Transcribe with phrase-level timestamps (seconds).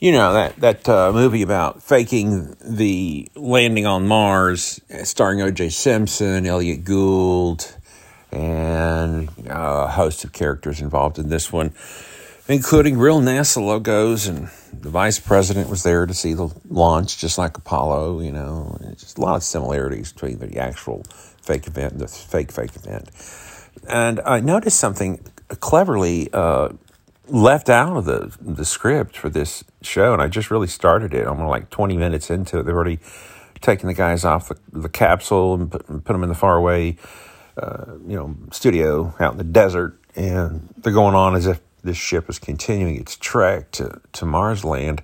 [0.00, 5.70] You know, that, that uh, movie about faking the landing on Mars, starring O.J.
[5.70, 7.74] Simpson, Elliott Gould,
[8.30, 11.72] and uh, a host of characters involved in this one,
[12.46, 14.28] including real NASA logos.
[14.28, 18.78] And the vice president was there to see the launch, just like Apollo, you know.
[18.96, 21.02] Just a lot of similarities between the actual
[21.42, 23.10] fake event and the fake, fake event.
[23.88, 25.24] And I noticed something
[25.58, 26.68] cleverly uh,
[27.28, 31.26] left out of the the script for this show, and I just really started it.
[31.26, 32.64] I'm like 20 minutes into it.
[32.64, 32.98] They've already
[33.60, 36.96] taken the guys off the, the capsule and put, put them in the faraway,
[37.56, 41.96] uh, you know, studio out in the desert, and they're going on as if this
[41.96, 45.02] ship is continuing its trek to to Mars land.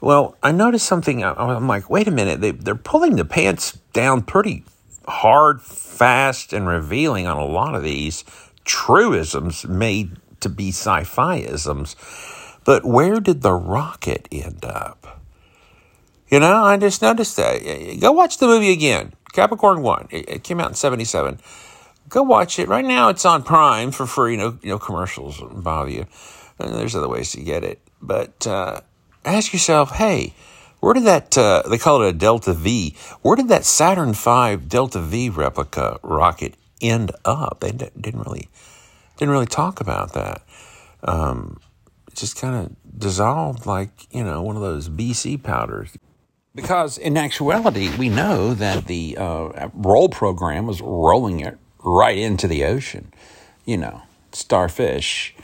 [0.00, 1.22] Well, I noticed something.
[1.22, 2.40] I'm like, wait a minute.
[2.40, 4.64] They, they're pulling the pants down pretty
[5.06, 8.24] hard, fast, and revealing on a lot of these
[8.64, 11.96] truisms made to be sci fi isms.
[12.64, 15.20] But where did the rocket end up?
[16.28, 17.98] You know, I just noticed that.
[18.00, 19.12] Go watch the movie again.
[19.32, 20.08] Capricorn 1.
[20.10, 21.40] It came out in 77.
[22.08, 22.68] Go watch it.
[22.68, 24.36] Right now it's on Prime for free.
[24.36, 26.06] No, no commercials bother you.
[26.58, 27.80] And there's other ways to get it.
[28.00, 28.80] But uh,
[29.24, 30.34] ask yourself, hey,
[30.80, 34.56] where did that, uh, they call it a Delta V, where did that Saturn V
[34.56, 37.60] Delta V replica rocket end up?
[37.60, 38.48] They didn't really
[39.18, 40.42] didn't really talk about that.
[41.04, 41.60] Um,
[42.08, 45.96] it just kind of dissolved like, you know, one of those BC powders.
[46.54, 52.46] Because in actuality, we know that the uh, roll program was rolling it right into
[52.46, 53.12] the ocean.
[53.64, 54.02] You know,
[54.32, 55.34] starfish,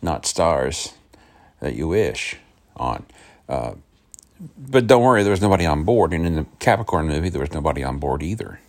[0.00, 0.94] not stars
[1.60, 2.36] that you wish
[2.76, 3.04] on.
[3.48, 3.74] Uh,
[4.58, 6.12] but don't worry, there was nobody on board.
[6.12, 8.60] And in the Capricorn movie, there was nobody on board either.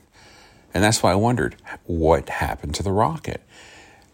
[0.73, 1.55] And that's why I wondered
[1.85, 3.41] what happened to the rocket.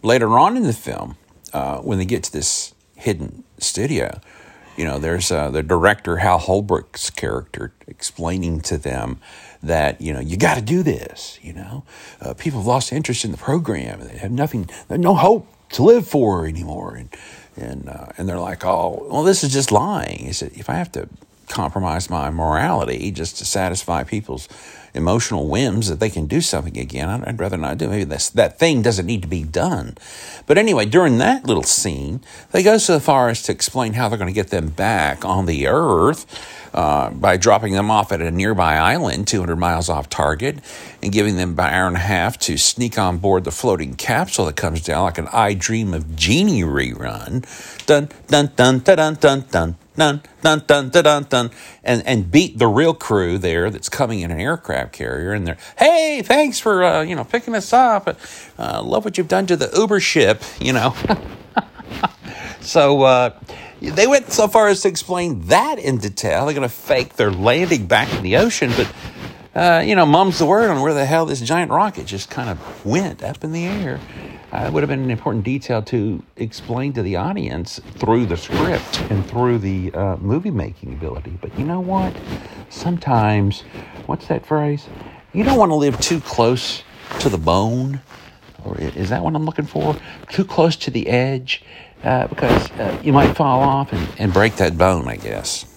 [0.04, 1.18] Later on in the film,
[1.54, 4.20] uh, when they get to this hidden studio,
[4.78, 9.20] you know, there's uh, the director Hal Holbrook's character explaining to them
[9.62, 11.38] that you know you got to do this.
[11.42, 11.84] You know,
[12.22, 16.08] uh, people have lost interest in the program; they have nothing, no hope to live
[16.08, 17.10] for anymore, and
[17.56, 20.26] and uh, and they're like, oh, well, this is just lying.
[20.26, 21.10] He said, if I have to
[21.52, 24.48] compromise my morality just to satisfy people's
[24.94, 27.24] emotional whims that they can do something again.
[27.26, 27.88] I'd rather not do.
[27.88, 29.98] Maybe that's, that thing doesn't need to be done.
[30.48, 34.18] But anyway, during that little scene, they go so far as to explain how they're
[34.18, 36.26] going to get them back on the earth
[36.74, 40.58] uh, by dropping them off at a nearby island 200 miles off target
[41.02, 43.94] and giving them about an hour and a half to sneak on board the floating
[43.94, 47.46] capsule that comes down like an I Dream of Jeannie rerun.
[47.86, 51.52] Dun, dun, dun, dun, dun, dun, dun dun, dun, dun, dun, dun, dun,
[51.84, 55.34] and, and beat the real crew there that's coming in an aircraft carrier.
[55.34, 58.08] And they're, hey, thanks for, uh, you know, picking us up.
[58.58, 60.96] Uh, love what you've done to the Uber ship, you know.
[62.62, 63.40] so uh,
[63.82, 66.46] they went so far as to explain that in detail.
[66.46, 68.94] They're going to fake their landing back in the ocean, but.
[69.54, 72.50] Uh, you know, mum's the word on where the hell this giant rocket just kind
[72.50, 74.00] of went up in the air
[74.52, 78.36] uh, it would have been an important detail to explain to the audience through the
[78.38, 81.38] script and through the uh, movie making ability.
[81.42, 82.14] But you know what?
[82.70, 83.62] Sometimes,
[84.08, 84.88] what's that phrase?
[85.34, 86.84] You don't want to live too close
[87.20, 88.02] to the bone.
[88.66, 89.96] Or is that what I'm looking for?
[90.30, 91.64] Too close to the edge,
[92.04, 95.71] uh, because uh, you might fall off and, and break that bone, I guess.